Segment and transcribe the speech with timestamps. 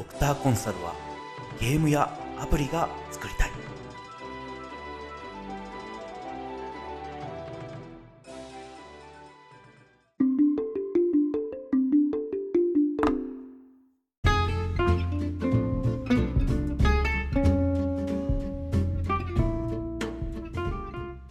[0.00, 0.94] ドクターコンサルは
[1.60, 2.10] ゲームや
[2.40, 3.50] アプリが作りたい。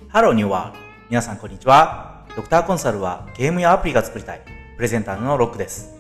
[0.09, 0.80] ハローニューワールド。
[1.09, 2.27] 皆さんこんにちは。
[2.36, 4.41] ドクターコンサルはゲームやアプリが作りたい。
[4.76, 5.95] プレゼンターのロックです。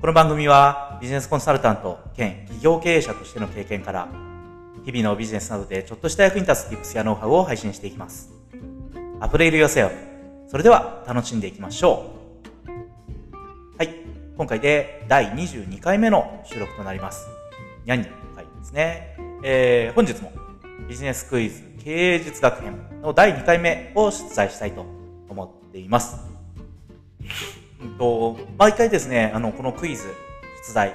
[0.00, 4.08] この番組はビジネスコンサルタント兼企業経営者としての経験から
[4.84, 8.30] 日々のビジネスなどでちょっとした役に立つ Tips やノウハウを配信していきます。
[9.18, 9.90] アプレイル寄せよ。
[10.48, 12.10] それでは楽しんでいきましょ
[12.66, 13.78] う。
[13.78, 13.94] はい。
[14.36, 17.28] 今回で第22回目の収録となります。
[17.86, 20.32] にゃんにゃんの回ですね、えー、本日も
[20.86, 24.84] ビジネスクイズ経営術学編の第2回目を出題したいと
[25.30, 26.18] 思っています。
[27.82, 30.04] うんと、毎回ですね、あの、このクイズ
[30.66, 30.94] 出題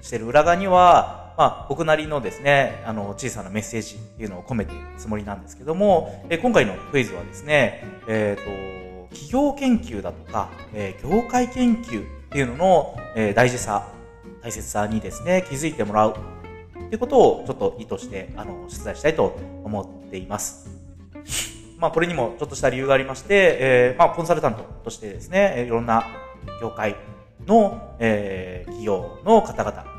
[0.00, 13.88] してる裏側には、まあ、僕なりのですね、あの、小さなメッセージっていうのを込めているつもりなんですけども、え今回のクイズはですね、えっ、ー、と、企業研究だとか、えー、業界研究っていうのの、えー、大事さ、
[14.42, 20.68] 大切さにですね、気づいてもらうっていうことをちょっと意図して、あの、出題したいと思っています。
[21.78, 26.04] まあ、これにもちょっとした理由がありまして、え、まあ、コンサルタントとしてですね、いろんな
[26.60, 26.96] 業界
[27.46, 29.92] の、えー、企業の方々、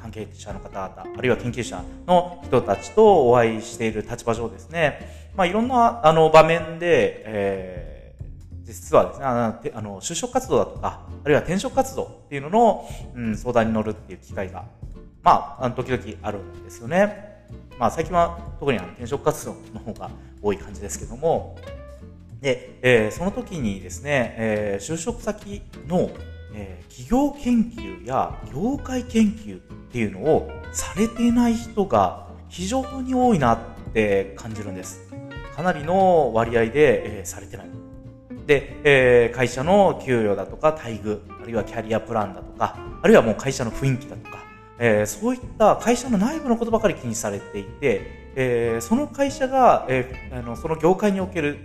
[0.00, 14.64] 関係者の方々、あるいは研究者の人たちとお会いしている立場上ですね、まあ、いろんなあの場面で、えー、実はですね、あの、あの就職活動だとか、あるいは転職活動っていうのの、うん、相談に乗るっていう機会が、
[15.22, 17.36] まあ、時々あるんですよね。
[17.78, 21.56] まあ、最近は特にあの転職活動の方が多い感じですけども、
[22.40, 26.10] で、えー、その時にですね、えー、就職先の、
[26.54, 29.60] えー、企業研究や業界研究っ
[29.90, 33.58] ていうのをされていない人が非常に多いなっ
[33.92, 35.00] て感じるんです。
[35.54, 37.66] かなりの割合で、えー、されてない。
[38.46, 44.44] で、えー、会社の給与だとか待遇、あるいはキャリアプランだとか、あるいはもう会社の雰囲気だとか、
[44.78, 51.58] えー、そういった会社の内部のことばかり気にされていて、えー、その会社が、えー、あのその業界における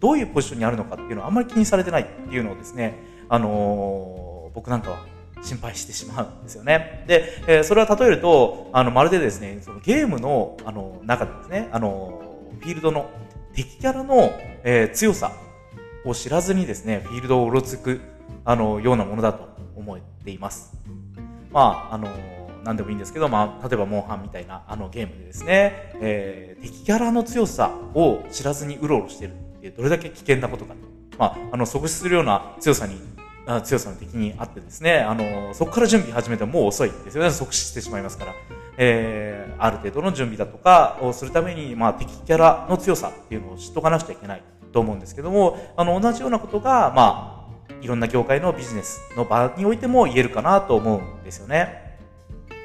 [0.00, 4.98] どういうポジションにあるのかっていうのはあんまり気にされてないっていうのをですね、あのー、僕なんかは
[5.42, 7.04] 心配してしまうんですよね。
[7.06, 12.22] で、えー、それは例えると、あの、まるでですね、そのゲームの、あの、中でですね、あの、
[12.60, 13.08] フィールドの
[13.54, 14.32] 敵キャラの、
[14.64, 15.32] えー、強さ
[16.04, 18.00] を知らずにですね、フィールドをうろつく、
[18.44, 20.80] あの、ようなものだと思っています。
[21.50, 22.08] まあ、あの
[22.64, 30.74] 何でもいいんですけど、まあ、例えばモンハンみたいなあのゲームでですね、えー、敵キャラの強さを知らずにうろうろしてるってどれだけ危険なことか。
[31.18, 32.96] まあ、あの、即死するような強さに、
[33.64, 37.30] 強さの敵にあってですね、あの、そこから準備始めてももう遅いですよね。
[37.30, 38.34] 即死してしまいますから。
[38.82, 51.98] えー、ある程度の準備だとかをするために、まあ、敵キャラの強さっていうのを知っとかなくちゃいけないと思うんですけども、あの、同じようなことが、まあ、いろんな業界のビジネスの場においても言えるかなと思うんですよね。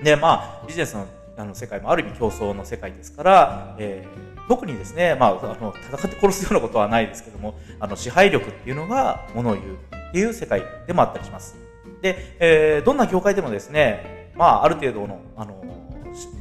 [0.03, 1.07] で、まあ、ビジネスの
[1.37, 11.55] あの世界もある意味競争の世界ですから、えー、特にですね、まあ、あの、戦って殺すようなことはないですけども、あの、支配力っていうのがものを言うっていう世界でもあったりします。
[12.01, 15.63] で、えー、どんな業界でもですね、まあ、ある程度の、あの、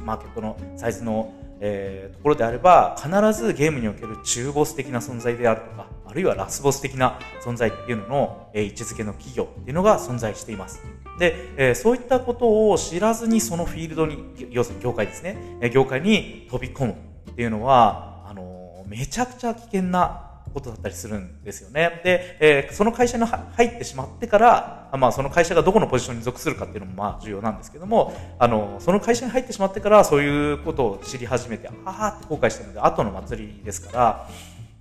[0.03, 10.81] マーケットのサイズの、えー、ところであれば、必ずゲームにおける中ボス的な存在であるとか、あるいはラスボス的な存在っていうのの、えー、位置づけの企業っていうのが存在しています。
[11.17, 15.37] で、えー、そういったことを知らずにそのフィールドに、要するに業界ですね、
[15.73, 16.95] 業界に飛び込む
[17.31, 22.01] っていうのは、あの、めちゃくちゃ危険なことだったりするんですよね。
[22.03, 34.29] で、えー、その会社に入ってしまってから、まあその会社がどこのポジションに属するかっていうのもまあ重要なんですけども、あの、その会社に入ってしまってからそういうことを知り始めて、ああって後悔したので、後の祭りですから、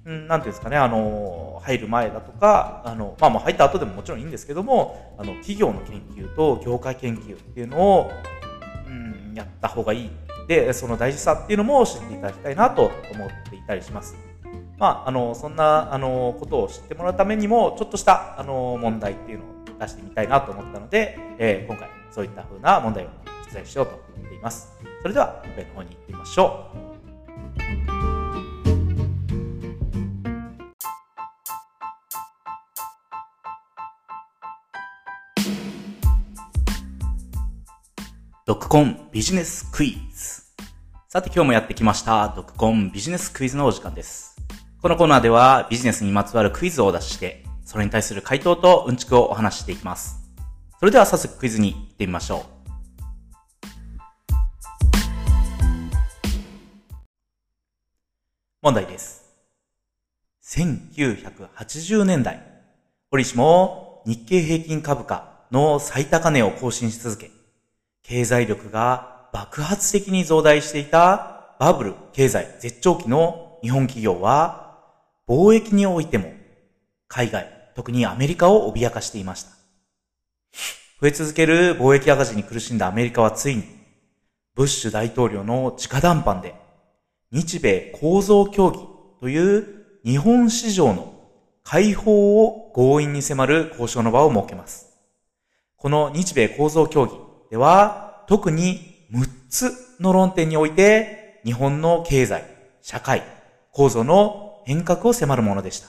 [0.07, 8.13] うん、なんていうんですかね、あの、入る前だとか、あの、まあ、まあ入った後でももちろんいいんですけども、あの、企業の研究と業界研究っていうのを、
[8.87, 10.11] うん、やった方がいい。
[10.47, 14.17] で、その大事さっていうのも知っていただきたいなと思っていたりします。
[14.79, 19.49] まあ、あの、そんな、あの、ことを知ってもらうためにも、ちょっとした、あの、問題っていうのを
[19.79, 23.09] 出してみたいなと思ったので、えー、今回、そういった風な問題を
[23.49, 24.73] 出題しようと思っています。
[25.03, 26.71] それでは、上の方に行ってみましょ
[27.91, 27.94] う。
[38.47, 40.43] ドクコンビジネスクイズ。
[41.09, 44.37] さて今日もやってきました、ドクコンビジネスクイズのお時間です。
[44.83, 50.17] このコーナーではビジネスにまつわるクイズをお出しして、それに対する回答とうんちくをお話していきます。
[50.79, 52.45] それでは早速クイズに行ってみましょう。
[58.61, 59.25] 問題です。
[60.45, 62.43] 1980年代、
[63.11, 67.31] 折しも日経平均株価の最高値を更新し続け、
[68.05, 74.79] 経済力が爆発的に増大していたバブル経済絶頂期の日本企業は、
[75.27, 76.31] 貿易においても
[77.09, 79.51] 海外、特にアメリカを脅かしていました。
[81.01, 83.65] 増え続ける貿易赤字に苦しんだアメリカはついに、
[84.55, 86.55] ブッシュ大統領の直談判で、
[87.33, 88.79] 日米構造協議
[89.21, 89.67] という
[90.05, 91.15] 日本市場の
[91.63, 94.95] 解放を強引に迫る交渉の場を設けます。
[95.77, 97.24] この日米構造協議
[97.55, 102.45] では、特に6つの論点において、日本の経済、
[102.83, 103.23] 社会、
[103.71, 105.87] 構造の変革を迫るものでした。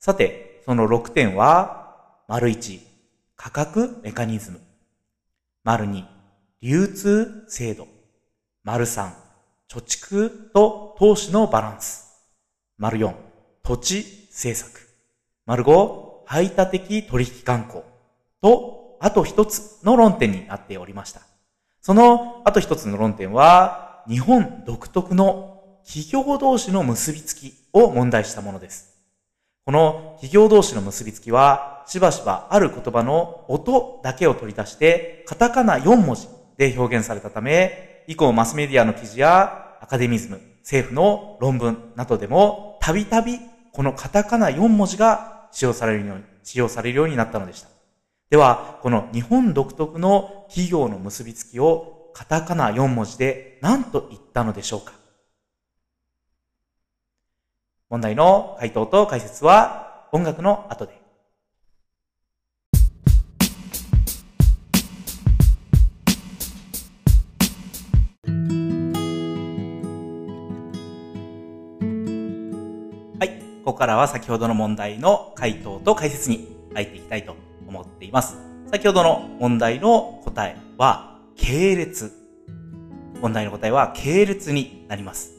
[0.00, 2.80] さて、その6点は、丸1、
[3.36, 4.60] 価格メカニズム。
[5.62, 6.04] 丸2、
[6.60, 7.86] 流通制度。
[8.64, 9.12] 丸3、
[9.70, 12.04] 貯蓄と投資のバランス。
[12.78, 13.14] 丸4、
[13.62, 14.88] 土地政策。
[15.46, 17.84] 丸5、排他的取引慣行。
[18.42, 21.22] と、あと一つの論点になっておりました。
[21.80, 28.94] そのあと一つの論点は、日本独特の企業同士の結びつきを問題したものです。
[29.64, 43.38] この企業同士の結びつきは、しばしばある言葉の音だけを取り出して、カタカナ4文字で表現されたため、以降マスメディアの記事やアカデミズム、政府の論文などでも、たびたび
[43.72, 47.68] このカタカナ4文字が使用されるように、使用されるようになったのでした。
[48.30, 54.92] では、この日本独特の企業の結びつきをカタカナ4文字で何と言ったのでしょうか？
[57.88, 61.00] 問題の回答と解説は音楽の後で。
[73.18, 73.40] はい。
[73.64, 78.36] ここからは先ほどの問題の回答と解説に入っていきたいと思っています。
[78.70, 82.12] 先ほどの問題の答えは、系列。
[83.20, 85.38] 問題の答えは系列になります。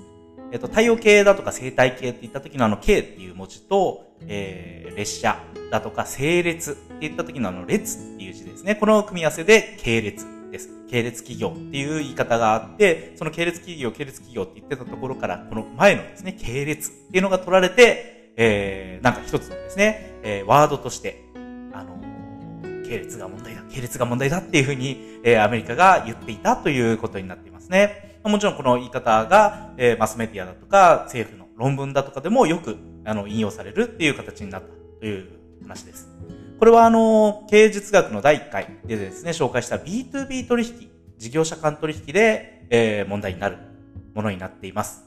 [0.51, 8.75] えっと、太陽系だとか生態系って言った時のあの、系っていう文字と、えー、列車だとか整列って言った時のあの、列っていう字ですね。
[8.75, 10.69] この組み合わせで系列です。
[10.89, 21.28] 系列企業っていう言い方があって、その系列企業、系列企業って言ってたところから、この前のですね、系列っていうのが取られて、えー、なんか一つのですね、えー、ワードとして、
[22.89, 28.19] 系列が問題だ、系列が問題だっていうふうに、えー、アメリカが言っていたということになっていますね。
[28.23, 32.75] もちろんこの言い方が、えー、マスメディアだとか政府の論文だとかでもよく
[33.05, 34.67] あの引用されるっていう形になった
[34.99, 35.27] という
[35.61, 36.09] 話です。
[36.57, 43.57] これはあの、経営術学の第1回でですね、紹介した B2B 取引、事業者間取引で、えー、問題になる
[44.13, 45.05] ものになっています。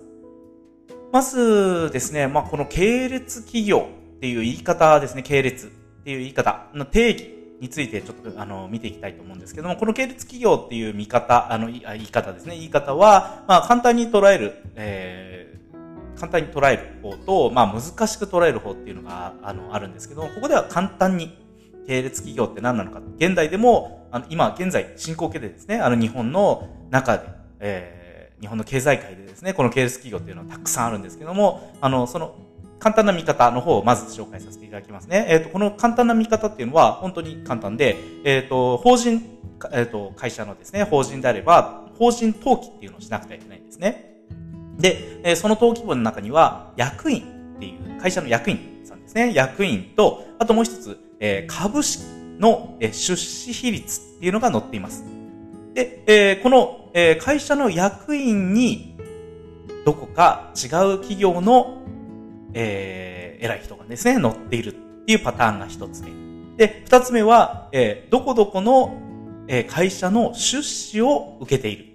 [1.13, 5.71] まずですね、まあ、この系列企業っていう言い方ですね、系列っ
[6.05, 21.39] ていう言い方の定義についてちょっとあの見ていきたいと思うんですけども、この系列企業っていう見方、あの言い方ですね、言い方は、まあ簡単に捉える、えー、簡単に捉える方と、まあ難しく捉える方っていうのがあのあるんですけども、ここでは簡単に
[21.87, 27.29] 系列企業って何なのか、現代でも、あの今現在進行形でですね、あの日本の中で、
[27.61, 32.35] えー、日本の経済界でですね、この系列企業っていうのはたくさんあるんですけども、あの、その
[32.83, 35.25] 簡単な見方の方をまず紹介させていただきますね。
[35.29, 39.23] えっ、ー、と、この簡単な見方っていうのは本当に簡単で、えっ、ー、と、法人、
[39.71, 44.17] えっ、ー、と、会社のですね、法人であれば、法人登記っていうのをしなくてはいけないんですね。
[44.79, 49.33] で、えその登記簿の中には、役員っていう会社の役員さんですね。
[49.33, 52.03] 役員と、あともう一つ、え株式
[52.41, 55.05] の、え出資比率っていうのが載っています。
[55.75, 58.99] で、えこの、え会社の役員に、
[59.85, 61.82] どこか違う企業の
[62.55, 64.73] えー、偉い人がですね、乗っているっ
[65.05, 66.11] ていうパターンが一つ目。
[66.57, 68.95] で、二つ目は、えー、どこどこの、
[69.49, 71.93] えー、会社の出資を受けている。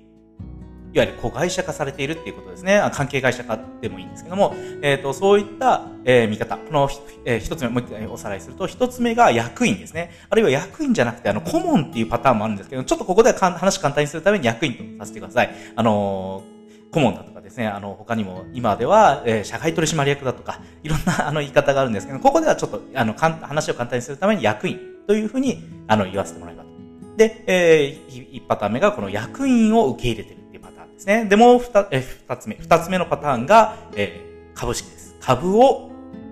[0.93, 2.81] いわゆる子会社化されているっていうことですね。
[2.93, 6.57] 関係会社化でもいいんですけども、えっ、ー、と、そういった、えー、見方。
[6.57, 6.89] この、
[7.25, 10.11] えー、一つ目、もう一回おさらいすると、一つ目が役員ですね。
[10.29, 15.53] あるいは役員じゃなくて、あの、顧問っていうパターンもあるんですけど、ちょっとここでは話簡単にするために役員とさせてください。
[15.75, 16.56] あのー
[16.91, 26.69] 顧問だとかですね、あの、他にも今では、えー、社外取締役だとか、いろんな あの言い方があるんですけど、ここではちょっと、あの、かん話を簡単にするために役員というふうに、あの、言わせてもらえばと。
[27.17, 31.25] で、えー、一パターン目がこの役員を受け入れてるっていうパターンですね。
[31.25, 35.15] で、もう二、えー、つ目、二つ目のパターンが、えー、株式です。
[35.19, 35.89] 株を、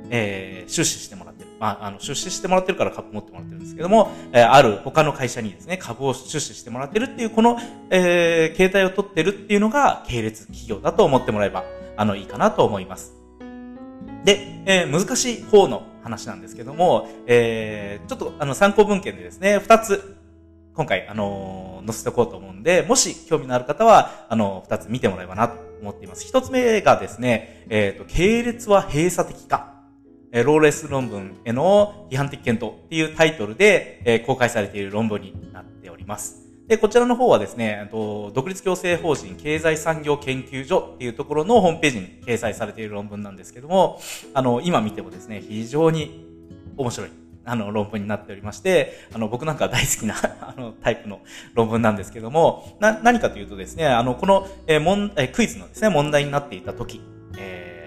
[0.10, 1.25] えー、出資してもらってる。
[1.66, 7.58] まあ、あの、出資してもらってるから株持ってもらってるんですけども、えー、ある他の会社にですね、株を出資してもらってるっていう、この、
[7.90, 11.64] えー、形態を取ってるっていうのが、系列企業だと思ってもらえば、
[11.98, 13.16] あの、いいかなと思います。
[14.26, 20.18] で、えー、難しい方の話なんですけども、えー、ちょっとあの参考文献でですね、二つ、
[20.76, 26.28] 今回、あの、載せておこうと思うんで、もし興味のある方は、あのー、二つ見てもらえばなと思っています。
[26.28, 29.75] 一つ目がですね、えっ、と、系列は閉鎖的か。
[30.36, 36.46] えローレス論文への批判的検討っていうタイトルで、え公開されている論文になっております。
[36.68, 44.02] で、こちらの方はですね、独立行政法人経済産業研究所っていうところのホームページに掲載されている論文なんですけども、
[44.34, 46.28] あの、今見てもですね、非常に
[46.76, 47.10] 面白い。
[47.46, 51.22] あの、論文になっておりまして、あの、僕なんか大好きな あの、タイプの
[51.54, 57.00] 論文なんですけども、な、何かというとですね、あの、この、えー、もん、えー、クイズのですね、問題になっていた時、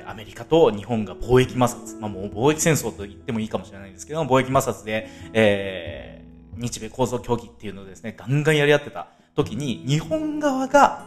[0.09, 11.05] アメリカと日本が貿易摩擦、まあ、もう貿易戦争と言ってもいいかもしれないですけども、貿易摩擦で、えー、日米構造協議っていうのをですね、ガンガンやり合ってた時に、日本側が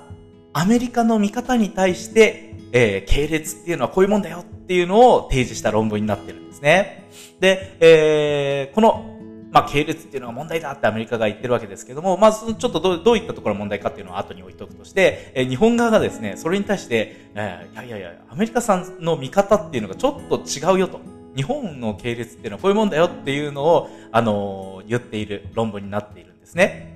[0.54, 7.10] アメリカの見方に対して、えー、系列っていうのはこういうもんだよっていうのを提示した論文になってるんですね。
[7.40, 9.11] で、えー、この、
[9.52, 21.02] まあ、系列っていうのが問題だってアメリカが言ってるわけですけども、まずちょっとどうどういったところが問題かっていうのを後に置いとくとして、えー、日本側がですね、それに対して、えー、いやいやいや、アメリカさんの見方っていうのがちょっと違うよと。
[21.36, 26.94] 日本の系列っていうのはこういうもんだよっていうのを、あの、言っている論文になっているんですね。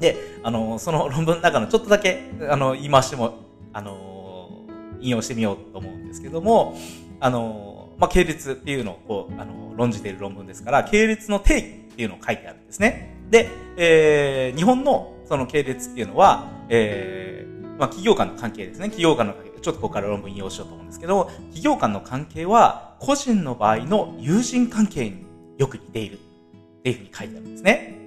[0.00, 3.34] で、あの、その論文の中のちょっとだけ、あの、言い回しても、
[3.72, 4.64] あの、
[5.00, 6.76] 引用してみようと思うんですけども、
[7.20, 13.14] あの、まあ、系列っていうのをこう、あの、論じている論文ですから、系列の定義っていうのを書いてあるんですね。
[13.30, 18.84] で、えー、日本のその系列っていうのは、えー、まあ、企業間の関係ですね。
[18.86, 19.48] 企業間の関係。
[19.60, 25.26] ちょっとここから論文引用しようと思うんですけど、企業間の関係は、個人の場合の友人関係に
[25.58, 27.98] よく似ているっていうふうに書いてあるんですね。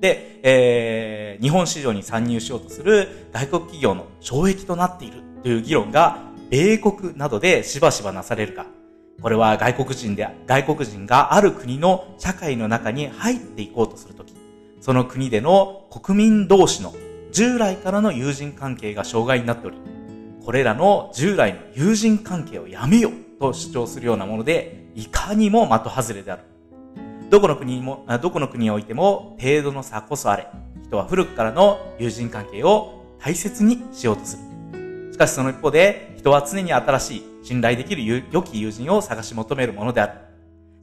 [0.00, 6.18] で、えー、日本市場に参入しようとする外国企業の障壁となっているという議論が、
[6.50, 8.66] 米国などでしばしばなされるが、
[9.22, 14.34] これは外国人で、外国人がある国の社会の中に入っていこうとするとき、
[14.80, 16.94] その国での国民同士の
[17.32, 19.76] 従来からの友人関係が障害になっており、
[20.44, 26.42] これらの従来の友人関係をやめようと主張するようなもので、いかにも的外れである。
[27.28, 30.48] どこの国も、どこの国においても程度の差こそあれ。
[30.86, 34.38] 人は古くからの友人関係を大切にしようとす
[34.72, 35.12] る。
[35.12, 40.12] しかしその一方で、人は常に新しい、信頼できる良き友人を探し求めるものである。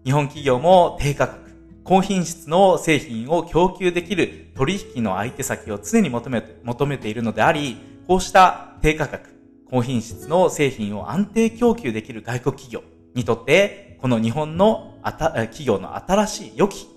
[0.03, 1.51] 日本企業も低価格、
[1.83, 9.29] 高品質の製品を供給できる取引の相手先を常に求めて、求めているのであり、こうした低価格、
[9.69, 12.83] 高品質の製品を安定供給できる外国企業
[13.13, 16.87] にとって、この日本の企業の新しい良き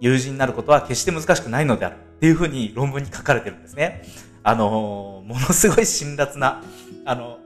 [0.00, 4.02] 友人になることは決して難しくないのであるっていうふうに論文に書かれてるんですね。
[4.42, 6.62] あのものすごい辛辣な、
[7.04, 7.38] あの、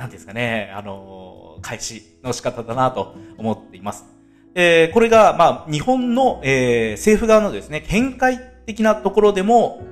[0.00, 4.06] なんですかね、あの開始の仕方だなと思っています。
[4.54, 9.82] えー、これが、まあ、日本の、えー、政府側のですね、見解的なところでも、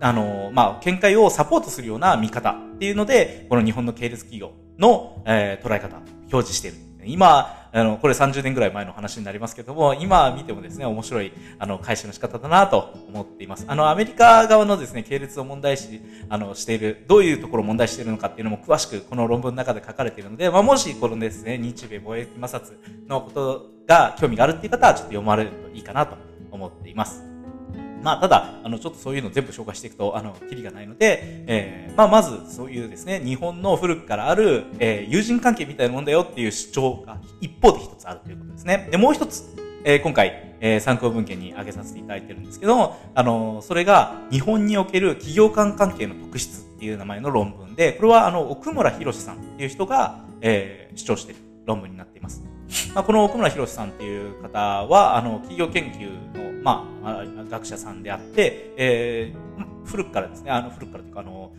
[0.00, 4.50] あの、まあ、見解をサポートするような見方っていうので、この日本の系列企業
[4.80, 5.96] の、えー、捉え方、
[6.32, 6.78] 表示している。
[7.06, 13.64] 今、あの、これ30年ぐらい前の話になりますけども、今見てもですね、面白い、あの、会社の仕方だなと思っています。
[13.66, 22.76] あの、アメリカ側のですね、系列を問題視、あの、している、どういうところを問題しているのかっていうのも詳しくこの論文の中で書かれているので、まあ、もしこのですね、日米貿易摩擦
[23.08, 26.16] のことが興味があるっていう方は、ちょっと読まれるといいかなと
[26.50, 27.31] 思っています。
[28.02, 38.88] まあ、ただ、あの、ちょっとそういうの全部紹介していくと、あの、キリがないので、えー、まあ、まず、そういうですね、日本の古くからある、えー、友人関係みたいなもんだよっていう主張が一方で一つあるということですね。
[38.90, 39.44] で、もう一つ、
[39.84, 52.42] えー、今回、えー、参考文献に挙げさせていただいてるんですけどあの、それが、日本における企業間関係の特質っていう名前の論文で、これは、あの、奥村博さんっていう人が、えー、主張している論文になっています。
[52.94, 61.52] まあ、この奥村博さんっていう方は、あの、企業研究の、まあ、学者さんであって、えー、古くからですね、あの、古くからというか、あの、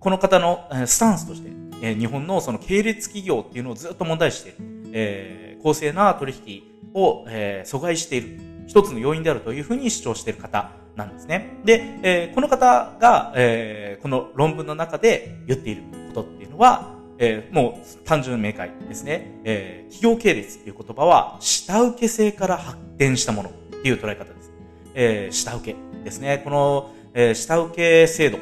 [0.00, 1.50] この方のスタンスとして、
[1.82, 4.54] えー、日本のその系列企業っていうのをずっと問題して、
[4.92, 6.62] えー、公正な取引
[6.94, 11.58] を、えー、阻害している一つの要因であるというふうに主張している方なんですね。
[11.64, 15.82] で、えー、この方が、えー、この論文の中で言っている
[16.14, 19.40] ことっていうのは、えー、もう単純明快ですね。
[19.44, 24.37] えー、企業系列っていう言葉は、下請け制から発展したものっていう捉え方です。
[25.00, 26.42] えー、下請けですね。
[26.42, 28.40] この、えー、下請け制度、う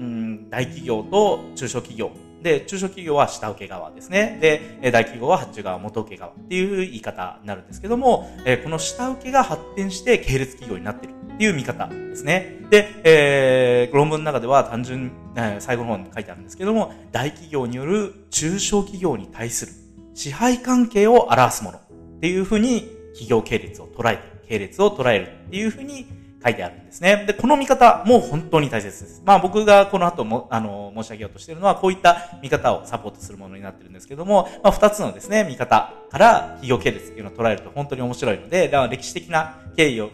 [0.00, 2.10] ん、大企業と中小企業。
[2.42, 4.38] で、中小企業は下請け側ですね。
[4.40, 12.56] で、大企業は発注側、元請け側っていう言い方になるんですけども、えー、この下請けが発展して系列企業になってるっていう見方ですね。
[12.70, 19.72] で、えー、論文の中では単純、え、最後の方に書いてあるんですけども、大企業による中小企業に対する
[20.14, 26.06] 支配関係を表すものっていうふうに企業系列を捉えて、系列を捉えるっていうふうに
[26.42, 27.24] 書いてあるんですね。
[27.26, 29.22] で、この見方も本当に大切です。
[29.24, 40.10] まあ僕がこの後も、あの、申し上げようとしているのは、こういった見方をサポートするものになってるんですけども、まあ二つのですね、見方から企業系列っていうのを捉えると本当に面白いので、だから歴史的な経緯を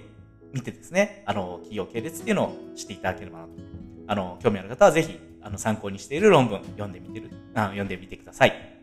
[0.53, 3.50] 見てですね、あの、企業系列っていうのをしていただければなと。
[4.07, 8.75] あの、興味ある方はぜひ、あの、参考にしている論文読んでみてる、あ読んでみてください。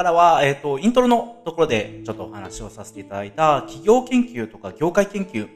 [0.00, 5.46] からは、えっ、ー、と、イントロのところでちょっとお話をさせていただいた、企業研究とか業界研究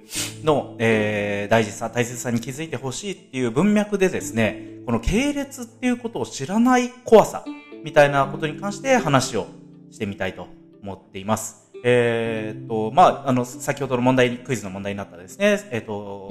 [0.44, 7.42] の、えー、大事さ、大切さに気づいてほしいっていう文脈でですね、この系列っていうことを知らない怖さ、
[7.82, 9.46] みたいなことに関して話を
[9.90, 10.46] してみたいと
[10.82, 11.72] 思っています。
[11.82, 16.30] えっ、ー、と、まあ、あの、先ほどの問題に、クイズの問題になったですね、えっ、と、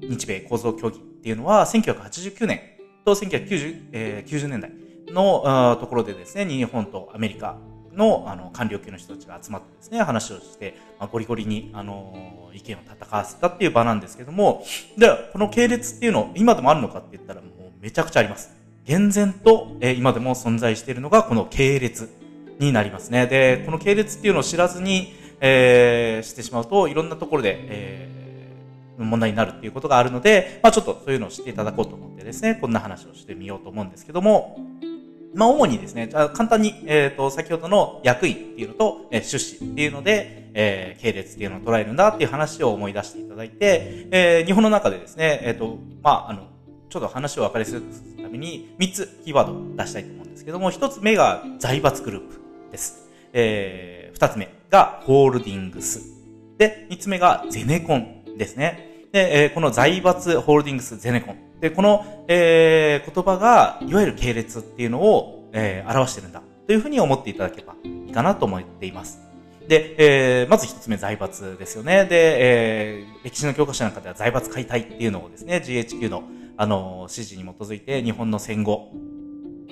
[0.00, 2.60] 日米構造協議っていうのは、1989年
[3.04, 4.70] と1990、えー、90年代
[5.12, 7.56] のところでですね、日本とアメリカ
[7.94, 14.64] のあの官僚級の人たちが集まってですね、話をして、まあ、ゴリゴリにあの意見を戦わせたっていう場なんですけども、
[14.96, 17.50] では、この系列っていうの、今でもあるのかって言ったらもう
[17.80, 18.54] めちゃくちゃあります。
[18.84, 22.08] 厳然と、えー、今でも存在しているのがこの系列
[22.58, 23.26] になりますね。
[23.26, 28.08] で、この系列っていうのを知らずに、えー、してしまうと、いろんなところで、え、
[28.98, 34.58] 問題になるっていうことがあるので、まあちょっとそういうのを知っていただこうと思ってですね、こんな話をしてみようと思うんですけども、
[35.34, 46.48] まあ、主にですね、簡単に、えっ、ー、と、先ほどの役員っていうのと、えー、出資っていうので、えー、系列っていうのを捉えるんだっていう話を思い出していただいて、えー、日本の中でですね、えっ、ー、と、まあ、あの、
[46.90, 53.08] ちょっと話を分かりやすくするために、3つキーワードを出したいと思うんですけども、1つ目が財閥グループです。
[53.32, 56.02] えー、2つ目がホールディングス。
[56.58, 59.06] で、3つ目がゼネコンですね。
[59.12, 61.51] で、えー、この財閥、ホールディングス、ゼネコン。
[61.62, 66.42] で、この、えー、言葉が、いわゆる系列っていうのを、えー、表してるんだ。
[66.66, 69.20] というふうに思っていただけばいいかなと思っています。
[69.68, 69.94] で、
[70.40, 72.04] えー、まず一つ目、財閥ですよね。
[72.06, 76.24] で、えー、歴史の教科書なんかでは財閥解体っていうのをですね、GHQ の、
[76.56, 78.90] あの、指示に基づいて日本の戦後、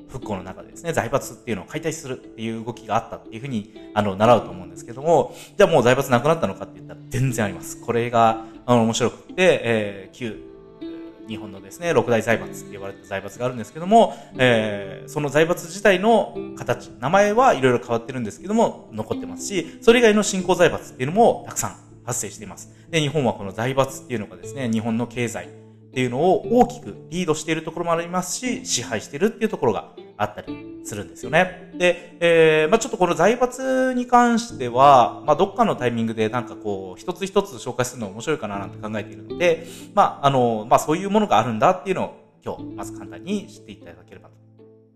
[0.08, 7.80] 復興の中でですね、財閥っていうのを解体するっていう動きがあったっていうふうに、あの、習うと思うんですけども、じゃあもう財閥なくなったのかって言ったら全然あります。
[7.80, 10.49] これが、あの、面白くて、えー、旧
[11.28, 22.70] 日本のですね、六大財閥って呼ばれた財閥があるんですけども、えー、その財閥自体の形、名前はいろいろ変わってるんですけども、残ってますし、それ以外の新興財閥っていうのもたくさん発生しています。
[22.90, 25.48] で、日本はこの財閥っていうのがですね、日本の経済っ
[25.92, 31.72] ていうのを大きくリードしているところもありますし、支配しているっていうところがあったりするんですよね。
[31.78, 44.34] で、えー、まあちょっとこの財閥に関しては、まあどっかのタイミングでなんかこう、一つ一つ紹介するの面白いかななんて考えているので、まああの、まあそういうものがあるんだっていうのを今日、まず簡単に知っていただければと。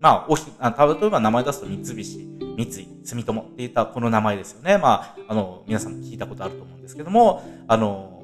[0.00, 4.76] まあ、おひ、あ例えば名前出すと三菱、三井、住友っていったこの名前ですよね。
[4.76, 8.22] まあ、あの、皆さんも聞いたことあると思うんですけども、あの、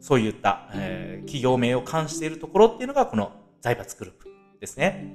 [0.00, 4.28] そういった、えー、企業名を冠しているところっていうのがこの財閥グループ
[4.60, 5.14] ですね。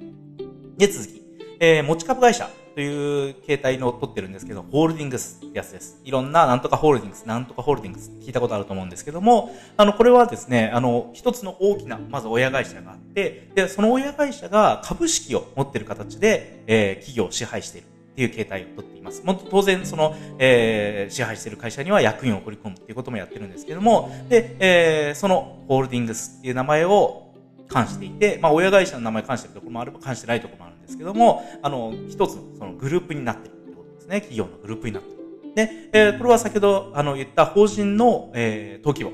[0.82, 1.22] で、続き。
[1.60, 6.00] えー、持ち株会社という形態の取ってるんですけど、ホールディングスってやつです。
[6.02, 17.86] いろんななんとかホールディングス、なんとかホールディングス聞いたことあると思うんですけども、あの、これはですね、あの、一つの大きな、まず親会社があって、で、その親会社が株式を持ってる形で、えー、企業を支配している。
[17.86, 19.22] っていう形態をとっています。
[19.24, 27.32] もっと当然、その、えー、支配している会社には役員を送り込むっていうこともやってるんですけども、で、えー、そのホールディングスっていう名前を
[27.72, 34.20] 関していて、まあ、親会社の名前関してるところもあれば関してないところもあるですけども、あの、一つのそのグループになってるってことですね。
[34.20, 35.22] 企業のグループになってる。
[35.54, 39.12] で、えー、これは先ほど、あの、言った法人の、えー、登記簿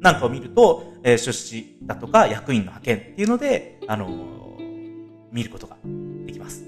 [0.00, 4.62] なんかを見ると、えー、出資だとか役員の派遣っていうので、あのー、
[5.30, 5.76] 見ることが
[6.26, 6.64] できます。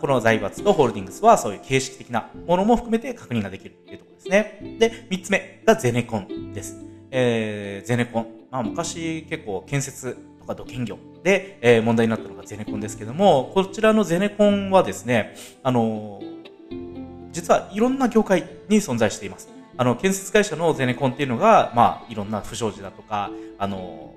[0.00, 4.76] この財閥とホールディングスはそういう形式的なものも含めて確認ができるっていうところですね。
[4.78, 6.84] で、三つ目がゼネコンです。
[7.10, 8.26] えー、ゼネコン。
[8.48, 10.98] まあ、昔結構建設とか土建業。
[11.24, 19.50] で、えー、問題になったのがゼネコンですけども、こちらのゼネコンはですね、あのー、実はいろんな業界に存在しています。
[19.76, 24.14] あの、建設会社のゼネコンっていうのが、まあ、いろんな不祥事だとか、あの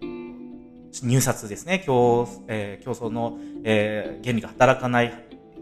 [0.00, 5.12] ー、入札ですね、競,、えー、競争の、えー、原理が働かない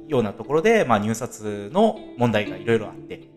[0.08, 3.28] ようなところで、まあ、入札の問題がいろいろあって、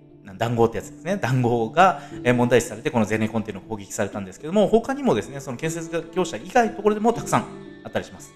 [0.41, 1.17] 談合ってやつですね。
[1.17, 2.01] 談合が
[2.33, 7.45] 問題視されて、このゼネコンっていうのを攻撃されたんですけども、他にもですね、その建設業者以外のところでもたくさん
[7.83, 8.33] あったりします。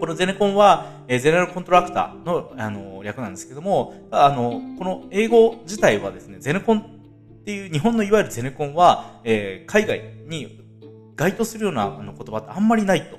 [0.00, 10.64] このゼネコンは、えー、ゼネラルコントラクターの、あの、略なんですけども、あの、この英語自体はですね、ゼネコンっていう日本のいわゆるゼネコンは、えー、海外に
[11.14, 13.18] 該当するようなあの言葉ってあんまりないと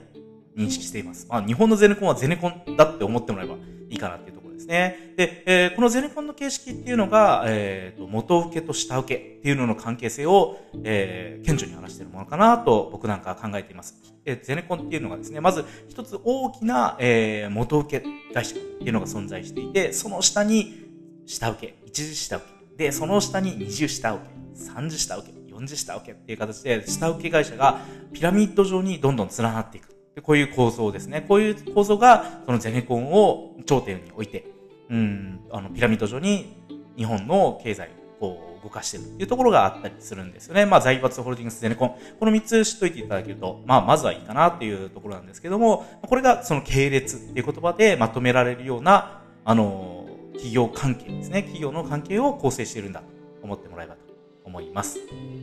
[0.57, 1.27] 認識しています。
[1.29, 3.55] まあ、日本のゼネコンはゼネコンだって思ってもらえば
[3.89, 4.36] いいかなっていう
[4.67, 5.13] ね。
[5.17, 13.95] で、えー、このゼネコンの形式っていうのが、えーと、元請けと下請けっていうのの関係性を、えー、顕著に話しているものかなと僕なんかは考えています。
[14.25, 20.85] えー、ゼネコンっていうのがですね、まず一つ大きな、えー、元請け会社っていうのが存在していて、その下に
[21.25, 22.45] 下請け、一次下請
[22.77, 27.79] け、で、その下に二次下請け、三次下請け、四次下請けっていう形で、下請け会社が
[28.13, 29.97] ピラミッド状にどんどん連なっていく。
[30.21, 31.25] こういう構造ですね。
[31.27, 34.45] こういう構造が、そのゼネコンを頂点に置いて、
[34.89, 36.63] うん、あの、ピラミッド上に
[36.95, 40.65] 日本の経済を動かしてるっていうところがあったりするんですよね。
[40.65, 41.95] まあ、財閥ホールディングスゼネコン。
[42.19, 51.41] この3つ知っといていただけると、まあ、まずはいいかなっていうところなんですけども、これがその系列っていう言葉でまとめられるような、あの、企業関係ですね。
[51.41, 53.05] 企業の関係を構成しているんだと
[53.43, 53.99] 思ってもらえばと
[54.45, 54.99] 思います。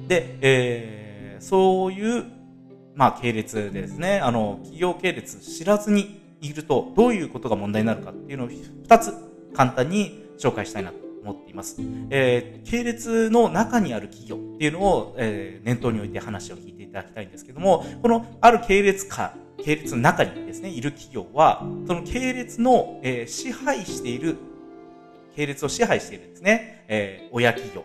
[0.08, 2.24] で、えー、そういう
[2.94, 9.12] まあ、系列でですね、あの、企業系列知らずにいると、どういうことが問題になるかっていうのを2つ
[9.54, 11.76] 簡単に紹介したいなと思っています。
[12.10, 24.36] えー、系列の中にある企業っていうのを、えー、念頭に置いて話を聞いていただきたいんですけども、このある系列か、系列の中にですね、いる企業は、その系列の、えー、支配している、
[25.34, 27.84] 系列を支配しているんですね、えー、親企業、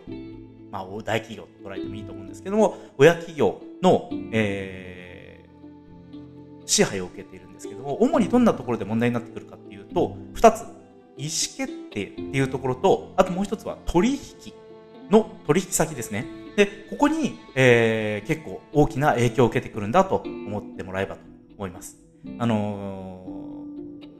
[0.70, 4.90] まあ、大企業と捉えてもいいと思うんですけども、親企業の、えー
[6.70, 10.64] 支配を受けているんですけども、主にどんなところで問題になってくるかっていうと、2つ、
[11.20, 14.18] 意思決定っていうところと、あともう1つは取引
[15.10, 16.26] の取引先ですね。
[16.56, 21.20] で、ここに、えー、結構大きな影響を受けてくるんだと思ってもらえばと
[21.56, 21.98] 思います。
[22.38, 23.64] あの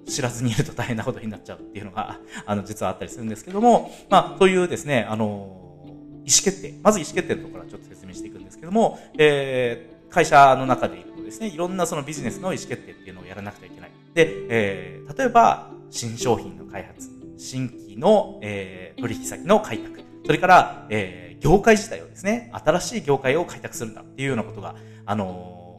[0.06, 6.74] ー、知らずにいると大変なことになっちゃうっていうのが、 あの、実はあったりするんですけども、まあ、そういうですね、あのー、意思決定。
[6.82, 13.90] まず意思決定のところはちょっと説明していくんですけども、えー、会社の中でいるですね、いろんなそのビジネスの意思決定っていうのをやらなくてはいけない。
[14.14, 24.74] で、えー、例えば、新商品の開発、新規の、えー、取引先の開拓、それから、えー、業界自体をですね、新しい業界を開拓するんだっていうようなことが、
[25.06, 25.78] あの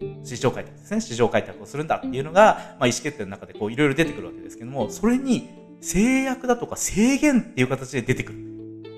[0.00, 5.48] ー、市場開拓ですね、市場開拓をするんだっていうのが、まあ、意思決定の中でこういろいろ出てくるわけですけども、それに
[5.80, 8.42] 制約だとか制限っていう形で出てくる。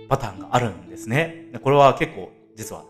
[0.08, 1.50] パターンがあるんですね。
[1.62, 2.84] これは結構実は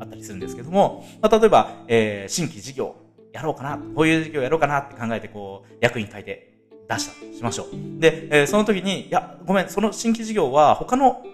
[0.00, 2.96] あったりするんですけども、まあ、例えば、えー、新規事業
[3.32, 6.55] やろうかな、こういう事業やろうかなって考えて、こう、役員書いて
[6.88, 8.00] 出したとしましょう。
[8.00, 11.24] で、えー、その時に、いや、ごめん、その新規事業は他の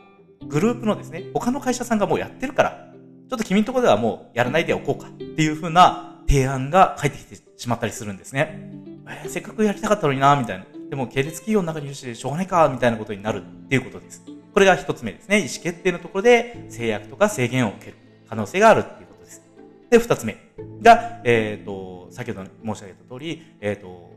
[0.47, 2.93] グループのですね、他の会社さんがもうやってるから、
[3.29, 8.71] ちょっと君のところではもうやらないでおこうかっていうふうな提案が返ってきてしまったりするんですね。
[9.09, 10.67] えー、せっかくやりたかったのにな、みたいな。
[10.91, 14.23] でも、系列企業の中にいるし、しょうがないか、みたいなことになるっていうことです。
[14.53, 15.39] これが一つ目ですね。
[15.39, 17.97] 意思決定のところで制約とか制限を受ける。
[18.29, 19.43] 可能性があるっていうことです。
[19.91, 20.37] で、二つ目
[20.83, 24.12] が、えっ、ー、と、先ほど申し上げた通り、えっ、ー、と、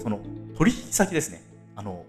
[0.00, 0.20] その
[0.56, 1.42] 取引先ですね。
[1.76, 2.04] あの、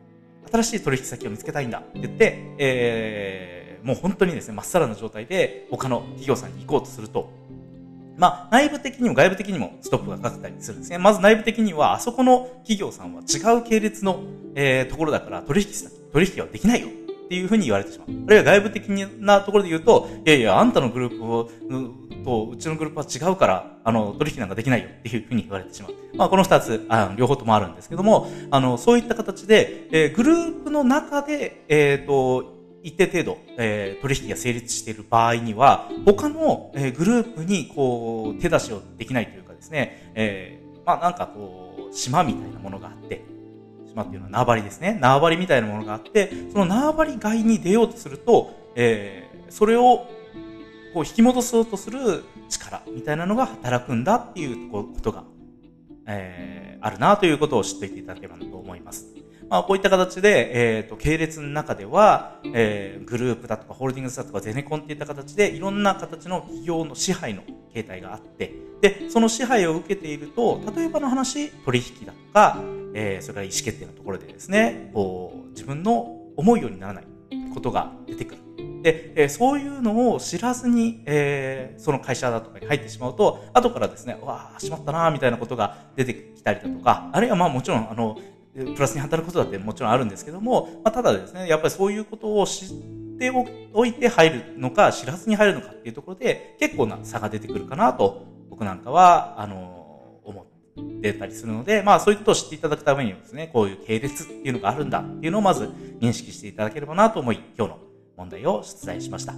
[0.52, 7.30] 新しい取引先を見つけたいんだって言って、えー、もう本当にですね、まっさらな状態で他の企業さんに行こうとすると、
[8.18, 10.98] まあ、内部的にも外部的にもストップがかかったりするんですね。
[10.98, 14.24] まず内部的には、あそこの企業さんは違う系列の、
[14.56, 16.90] えー、ところだから取引先、取引はできないよ
[17.32, 18.08] っていうふうに言われてしまう。
[18.10, 21.50] あるいは外部的なところで言うと、いやいや、あんたのグループを、
[22.26, 25.94] と、うちのグループは違うから、あの、取引なんかできないよっていうふうに言われてしまう。
[26.17, 43.24] まあ、この二つ、あ両方ともあるんですけども、あの、そういった形で、えー、グループの中で、えっ、ー、と、一定程度、えー、取引が成立している場合には、他の、えー、グループに、こう、手出しをできないというかですね、えー、まあなんかこう、島みたいなものがあって、
[43.92, 44.98] 島っていうのは縄張りですね。
[45.00, 50.08] 縄張りみたいなものがあって、その縄張り外に出ようとすると、えー、それを
[50.94, 55.24] こう引き戻そうとする力みたいなのが働くんだっていうことが、
[56.08, 59.08] えー、あるなということを知っていていただければと思います。
[59.50, 72.60] まあ、こういった形で、えっ、ー、と、系列の中では、えー、グループだとか、ホールディングスだとか、ゼネコンっていった形で、いろんな形の企業の支配の形態があって、で、その支配を受けていると、例えばの話、取引だとか、
[72.94, 77.06] えー、それから意思決定のところでですね、こう、自分の思うようにならない
[77.54, 78.42] ことが出てくる。
[78.82, 88.18] で、えー、そういうのを知らずに、えー、その会社だとかに入ってしまうと、後からですね、わあ、しまったなみたいなことが出てきたりだとか、あるいはまあもちろん、あの、
[88.54, 92.68] プラスに働くことだってもちろんあるんですけども、まあ、ただですね、やっぱりそういうことを知っ
[93.30, 93.32] って
[93.74, 99.81] おいて入るのか、知らずに入るのかっていうところで、結構な差が出てくるかなと、僕なんかは、あの、
[100.82, 107.80] 思ってたりするので、まあそういうことを知っていただくためにですね、こういう系列っていうのがあるんだっていうのをまず認識していただければなと思い、今日の
[108.17, 109.34] 問題を出題しました。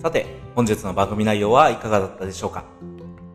[0.00, 2.64] さて、本日の番組内容はいかがだったでしょうか？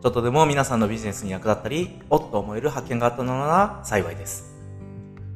[0.02, 4.54] ちょっとでも皆さんのビジネスに役立ったり、おっと思える発見があったのなら幸いです。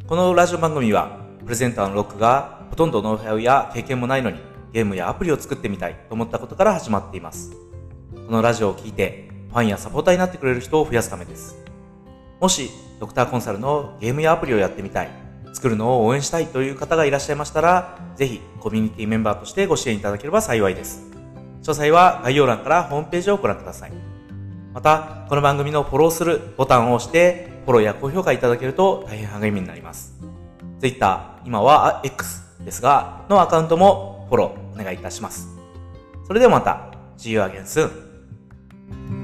[0.06, 4.38] このラジオ番組は、プレゼンターのロックがほとんどノウハウや経験もないのに、
[4.72, 7.52] ゲームやアプリを作ってみたいと思ったことから始まっています。
[8.14, 11.58] このラジオを聴いて、ファンやサポーターになってくれる人を増やすためです。
[12.40, 15.10] もし、ドクターコンサルのゲームやアプリをやってみたい、
[15.52, 21.02] 作るのを応援したいという方がいらっしゃいましたら、ぜひコミュニティメンバーとしてご支援いただければ幸いです。
[21.62, 23.92] 詳細は概要欄からホームページをご覧ください。
[24.72, 30.11] また、この番組のフォローするボタンを押して、フォローや高評価いただけると大変励みになります。
[30.82, 35.46] Twitter、今は X ですが、のアカウントもフォローお願いいたします。
[36.26, 36.90] それではまた。
[37.16, 39.21] See you again soon.